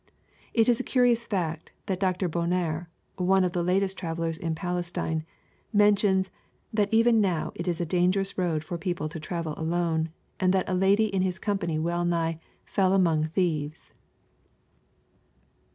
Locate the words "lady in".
10.73-11.21